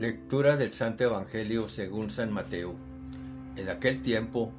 Lectura 0.00 0.56
del 0.56 0.74
Santo 0.74 1.04
Evangelio 1.04 1.68
según 1.68 2.10
San 2.10 2.32
Mateo. 2.32 2.74
En 3.54 3.68
aquel 3.68 4.02
tiempo, 4.02 4.50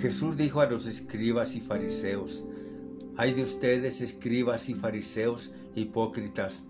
Jesús 0.00 0.36
dijo 0.36 0.60
a 0.60 0.66
los 0.66 0.86
escribas 0.86 1.54
y 1.54 1.60
fariseos, 1.60 2.44
Hay 3.16 3.32
de 3.32 3.44
ustedes, 3.44 4.00
escribas 4.00 4.68
y 4.68 4.74
fariseos 4.74 5.52
hipócritas, 5.76 6.64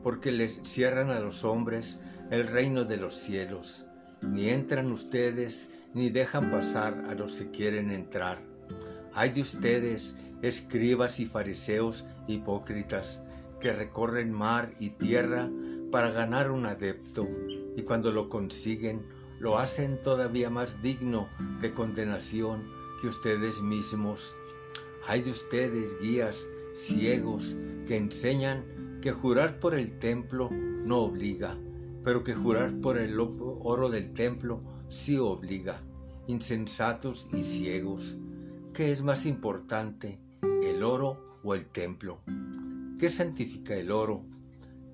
porque 0.00 0.30
les 0.30 0.60
cierran 0.62 1.10
a 1.10 1.18
los 1.18 1.42
hombres 1.42 1.98
el 2.30 2.46
reino 2.46 2.84
de 2.84 2.98
los 2.98 3.16
cielos. 3.16 3.86
Ni 4.22 4.48
entran 4.50 4.92
ustedes, 4.92 5.68
ni 5.92 6.08
dejan 6.08 6.52
pasar 6.52 7.06
a 7.10 7.14
los 7.14 7.32
que 7.34 7.50
quieren 7.50 7.90
entrar. 7.90 8.38
Hay 9.12 9.30
de 9.30 9.42
ustedes, 9.42 10.18
escribas 10.40 11.18
y 11.18 11.26
fariseos 11.26 12.04
hipócritas, 12.28 13.24
que 13.58 13.72
recorren 13.72 14.30
mar 14.30 14.70
y 14.78 14.90
tierra 14.90 15.50
para 15.90 16.10
ganar 16.10 16.50
un 16.50 16.66
adepto, 16.66 17.28
y 17.76 17.82
cuando 17.82 18.10
lo 18.10 18.28
consiguen, 18.28 19.02
lo 19.38 19.58
hacen 19.58 20.00
todavía 20.00 20.48
más 20.48 20.82
digno 20.82 21.28
de 21.60 21.72
condenación 21.72 22.64
que 23.00 23.08
ustedes 23.08 23.60
mismos. 23.60 24.34
Hay 25.06 25.20
de 25.22 25.30
ustedes, 25.30 26.00
guías 26.00 26.48
ciegos, 26.74 27.54
que 27.86 27.96
enseñan 27.96 28.98
que 29.02 29.12
jurar 29.12 29.60
por 29.60 29.74
el 29.74 29.98
templo 29.98 30.48
no 30.50 30.98
obliga, 31.00 31.56
pero 32.02 32.24
que 32.24 32.34
jurar 32.34 32.80
por 32.80 32.96
el 32.96 33.20
oro 33.20 33.90
del 33.90 34.14
templo 34.14 34.62
sí 34.88 35.18
obliga. 35.18 35.82
Insensatos 36.28 37.28
y 37.32 37.42
ciegos. 37.42 38.16
¿Qué 38.72 38.90
es 38.90 39.02
más 39.02 39.26
importante, 39.26 40.18
el 40.62 40.82
oro 40.82 41.38
o 41.44 41.54
el 41.54 41.66
templo? 41.66 42.20
¿Qué 42.98 43.08
santifica 43.08 43.76
el 43.76 43.90
oro? 43.92 44.24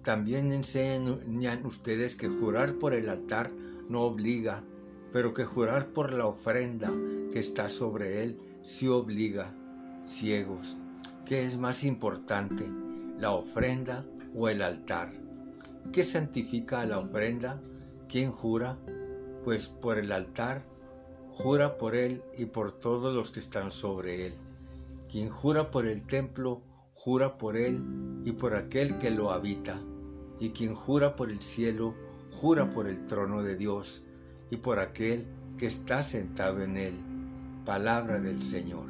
También 0.02 0.50
enseñan 0.50 1.64
ustedes 1.64 2.16
que 2.16 2.28
jurar 2.28 2.74
por 2.74 2.92
el 2.92 3.08
altar 3.08 3.52
no 3.88 4.02
obliga, 4.02 4.64
pero 5.12 5.32
que 5.32 5.44
jurar 5.44 5.88
por 5.88 6.12
la 6.12 6.26
ofrenda 6.26 6.92
que 7.30 7.38
está 7.38 7.68
sobre 7.68 8.24
él 8.24 8.38
sí 8.62 8.88
obliga. 8.88 9.54
Ciegos, 10.04 10.76
¿qué 11.24 11.46
es 11.46 11.56
más 11.56 11.84
importante, 11.84 12.68
la 13.16 13.30
ofrenda 13.30 14.04
o 14.34 14.48
el 14.48 14.62
altar? 14.62 15.12
¿Qué 15.92 16.02
santifica 16.02 16.80
a 16.80 16.86
la 16.86 16.98
ofrenda? 16.98 17.60
¿Quién 18.08 18.32
jura? 18.32 18.78
Pues 19.44 19.68
por 19.68 19.98
el 19.98 20.10
altar 20.10 20.64
jura 21.30 21.78
por 21.78 21.94
él 21.94 22.22
y 22.36 22.46
por 22.46 22.72
todos 22.72 23.14
los 23.14 23.30
que 23.30 23.40
están 23.40 23.70
sobre 23.70 24.26
él. 24.26 24.34
Quien 25.08 25.30
jura 25.30 25.70
por 25.70 25.86
el 25.86 26.04
templo, 26.06 26.60
jura 26.92 27.38
por 27.38 27.56
él 27.56 27.80
y 28.24 28.32
por 28.32 28.54
aquel 28.54 28.98
que 28.98 29.10
lo 29.10 29.30
habita 29.30 29.80
y 30.42 30.50
quien 30.50 30.74
jura 30.74 31.14
por 31.14 31.30
el 31.30 31.40
cielo, 31.40 31.94
jura 32.40 32.68
por 32.68 32.88
el 32.88 33.06
trono 33.06 33.44
de 33.44 33.54
Dios 33.54 34.02
y 34.50 34.56
por 34.56 34.80
aquel 34.80 35.24
que 35.56 35.66
está 35.66 36.02
sentado 36.02 36.64
en 36.64 36.76
él. 36.76 36.94
Palabra 37.64 38.18
del 38.18 38.42
Señor. 38.42 38.86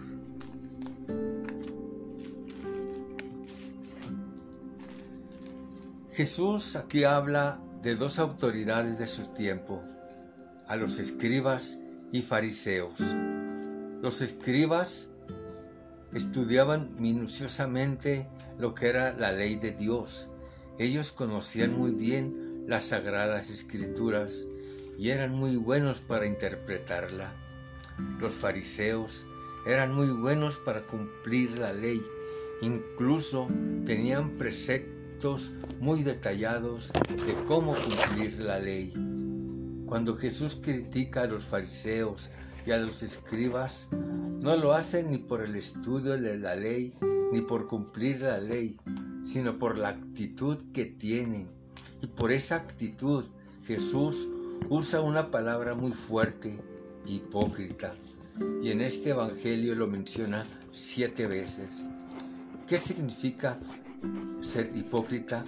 Jesús 6.14 6.75
aquí 6.75 7.05
habla 7.05 7.61
de 7.83 7.97
dos 7.97 8.19
autoridades 8.19 8.98
de 8.98 9.06
su 9.06 9.27
tiempo, 9.34 9.83
a 10.66 10.77
los 10.77 10.98
escribas 10.98 11.81
y 12.12 12.22
fariseos. 12.22 12.98
Los 14.00 14.22
escribas 14.22 15.11
estudiaban 16.14 16.97
minuciosamente 16.98 18.27
lo 18.59 18.75
que 18.75 18.87
era 18.87 19.12
la 19.12 19.33
ley 19.33 19.56
de 19.56 19.72
Dios 19.72 20.31
ellos 20.78 21.12
conocían 21.12 21.77
muy 21.77 21.92
bien 21.92 22.65
las 22.67 22.84
sagradas 22.87 23.51
escrituras 23.51 24.47
y 24.98 25.11
eran 25.11 25.34
muy 25.34 25.56
buenos 25.56 25.99
para 25.99 26.27
interpretarla. 26.27 27.33
Los 28.21 28.34
fariseos 28.34 29.27
eran 29.66 29.94
muy 29.94 30.09
buenos 30.09 30.56
para 30.59 30.87
cumplir 30.87 31.59
la 31.59 31.72
ley, 31.72 32.05
incluso 32.62 33.49
tenían 33.84 34.38
preceptos 34.38 35.53
muy 35.81 36.03
detallados 36.03 36.93
de 37.09 37.34
cómo 37.47 37.75
cumplir 37.75 38.43
la 38.43 38.59
ley. 38.59 38.93
Cuando 39.87 40.16
Jesús 40.16 40.59
critica 40.62 41.22
a 41.22 41.27
los 41.27 41.44
fariseos 41.44 42.31
y 42.66 42.71
a 42.71 42.78
los 42.78 43.03
escribas, 43.03 43.89
no 43.93 44.56
lo 44.56 44.72
hace 44.72 45.04
ni 45.04 45.19
por 45.19 45.43
el 45.43 45.54
estudio 45.54 46.19
de 46.21 46.39
la 46.39 46.56
ley 46.56 46.94
ni 47.33 47.41
por 47.41 47.66
cumplir 47.66 48.21
la 48.21 48.39
ley, 48.39 48.77
sino 49.25 49.59
por 49.59 49.78
la 49.78 49.88
actitud 49.88 50.59
que 50.72 50.84
tienen. 50.84 51.49
Y 52.00 52.06
por 52.06 52.33
esa 52.33 52.56
actitud 52.56 53.25
Jesús 53.66 54.28
usa 54.69 55.00
una 55.00 55.31
palabra 55.31 55.75
muy 55.75 55.93
fuerte, 55.93 56.59
hipócrita. 57.06 57.94
Y 58.62 58.71
en 58.71 58.81
este 58.81 59.10
Evangelio 59.10 59.75
lo 59.75 59.87
menciona 59.87 60.44
siete 60.72 61.27
veces. 61.27 61.69
¿Qué 62.66 62.78
significa 62.78 63.59
ser 64.43 64.72
hipócrita? 64.75 65.44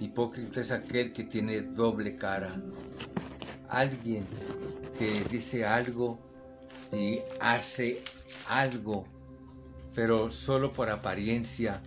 Hipócrita 0.00 0.60
es 0.60 0.72
aquel 0.72 1.12
que 1.12 1.24
tiene 1.24 1.60
doble 1.60 2.16
cara. 2.16 2.60
Alguien 3.68 4.26
que 4.98 5.22
dice 5.30 5.64
algo 5.64 6.18
y 6.92 7.20
hace 7.40 8.02
algo, 8.48 9.04
pero 9.94 10.30
solo 10.30 10.72
por 10.72 10.90
apariencia 10.90 11.82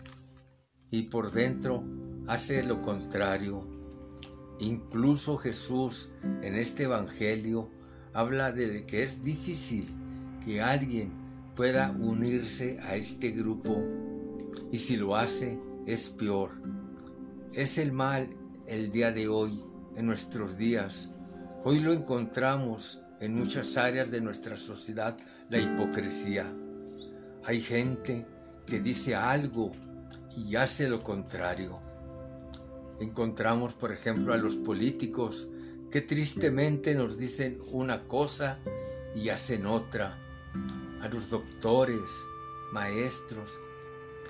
y 0.95 1.03
por 1.03 1.31
dentro 1.31 1.83
hace 2.25 2.63
lo 2.63 2.81
contrario. 2.81 3.67
Incluso 4.59 5.37
Jesús 5.37 6.09
en 6.41 6.55
este 6.55 6.83
Evangelio 6.83 7.69
habla 8.13 8.53
de 8.53 8.85
que 8.85 9.03
es 9.03 9.21
difícil 9.21 9.93
que 10.45 10.61
alguien 10.61 11.11
pueda 11.53 11.91
unirse 11.99 12.79
a 12.79 12.95
este 12.95 13.31
grupo 13.31 13.83
y 14.71 14.77
si 14.77 14.95
lo 14.95 15.17
hace 15.17 15.59
es 15.85 16.09
peor. 16.09 16.51
Es 17.51 17.77
el 17.77 17.91
mal 17.91 18.29
el 18.65 18.89
día 18.93 19.11
de 19.11 19.27
hoy, 19.27 19.61
en 19.97 20.05
nuestros 20.05 20.57
días. 20.57 21.09
Hoy 21.65 21.81
lo 21.81 21.91
encontramos 21.91 23.01
en 23.19 23.35
muchas 23.35 23.75
áreas 23.75 24.11
de 24.11 24.21
nuestra 24.21 24.55
sociedad, 24.55 25.17
la 25.49 25.59
hipocresía. 25.59 26.45
Hay 27.43 27.59
gente 27.59 28.25
que 28.65 28.79
dice 28.79 29.13
algo 29.13 29.73
y 30.37 30.55
hace 30.55 30.89
lo 30.89 31.03
contrario. 31.03 31.79
Encontramos, 32.99 33.73
por 33.73 33.91
ejemplo, 33.91 34.33
a 34.33 34.37
los 34.37 34.55
políticos 34.55 35.47
que 35.91 36.01
tristemente 36.01 36.95
nos 36.95 37.17
dicen 37.17 37.59
una 37.71 38.07
cosa 38.07 38.59
y 39.15 39.29
hacen 39.29 39.65
otra. 39.65 40.17
A 41.01 41.07
los 41.09 41.29
doctores, 41.29 42.09
maestros, 42.71 43.59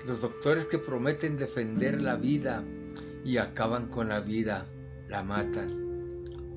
los 0.06 0.20
doctores 0.20 0.66
que 0.66 0.78
prometen 0.78 1.36
defender 1.36 2.00
la 2.00 2.16
vida 2.16 2.62
y 3.24 3.38
acaban 3.38 3.88
con 3.88 4.08
la 4.08 4.20
vida, 4.20 4.66
la 5.08 5.22
matan. 5.22 5.68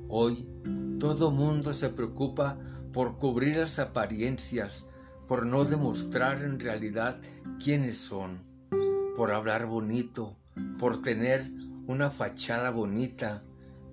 Hoy 0.10 0.48
todo 1.00 1.32
mundo 1.32 1.74
se 1.74 1.90
preocupa 1.90 2.60
por 2.92 3.18
cubrir 3.18 3.58
las 3.58 3.80
apariencias, 3.80 4.86
por 5.28 5.46
no 5.46 5.64
demostrar 5.64 6.44
en 6.44 6.60
realidad 6.60 7.22
quiénes 7.64 7.98
son 7.98 8.50
por 9.20 9.34
hablar 9.34 9.66
bonito, 9.66 10.38
por 10.78 11.02
tener 11.02 11.52
una 11.88 12.10
fachada 12.10 12.72
bonita, 12.72 13.44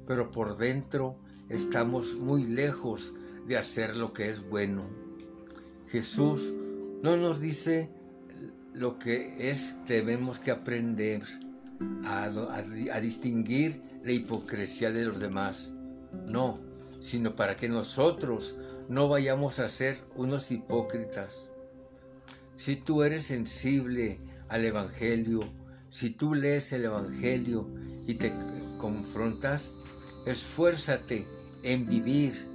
pero 0.07 0.31
por 0.31 0.57
dentro 0.57 1.19
estamos 1.49 2.15
muy 2.15 2.45
lejos 2.45 3.13
de 3.49 3.57
hacer 3.57 3.97
lo 3.97 4.13
que 4.13 4.29
es 4.29 4.49
bueno. 4.49 4.85
Jesús 5.89 6.53
no 7.03 7.17
nos 7.17 7.41
dice 7.41 7.91
lo 8.73 9.01
que 9.01 9.51
es, 9.51 9.75
debemos 9.89 10.39
que 10.39 10.53
aprender 10.53 11.23
a, 12.05 12.31
a 12.93 13.01
distinguir 13.01 13.83
la 14.05 14.13
hipocresía 14.13 14.93
de 14.93 15.07
los 15.07 15.19
demás. 15.19 15.73
No, 16.25 16.61
sino 17.01 17.35
para 17.35 17.57
que 17.57 17.69
nosotros 17.69 18.59
no 18.89 19.09
vayamos 19.09 19.59
a 19.59 19.67
ser 19.67 20.05
unos 20.15 20.53
hipócritas. 20.53 21.51
Si 22.55 22.77
tú 22.77 23.03
eres 23.03 23.27
sensible 23.27 24.21
al 24.49 24.65
Evangelio, 24.65 25.51
si 25.91 26.11
tú 26.11 26.35
lees 26.35 26.73
el 26.73 26.85
Evangelio 26.85 27.69
y 28.07 28.15
te 28.15 28.33
confrontas, 28.79 29.75
esfuérzate 30.27 31.27
en 31.63 31.87
vivir 31.87 32.47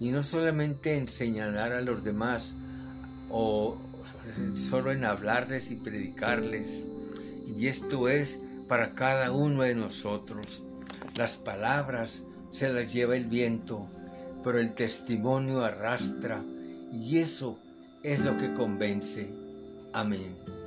y 0.00 0.10
no 0.10 0.22
solamente 0.22 0.96
en 0.96 1.08
señalar 1.08 1.72
a 1.72 1.80
los 1.80 2.04
demás 2.04 2.54
o 3.30 3.76
solo 4.54 4.92
en 4.92 5.04
hablarles 5.04 5.70
y 5.70 5.76
predicarles. 5.76 6.84
Y 7.46 7.68
esto 7.68 8.08
es 8.08 8.42
para 8.68 8.94
cada 8.94 9.32
uno 9.32 9.62
de 9.62 9.74
nosotros. 9.74 10.64
Las 11.16 11.36
palabras 11.36 12.22
se 12.50 12.72
las 12.72 12.92
lleva 12.92 13.16
el 13.16 13.26
viento, 13.26 13.88
pero 14.42 14.58
el 14.58 14.74
testimonio 14.74 15.62
arrastra 15.62 16.42
y 16.92 17.18
eso 17.18 17.58
es 18.02 18.20
lo 18.24 18.36
que 18.36 18.52
convence. 18.52 19.28
Amén. 19.92 20.63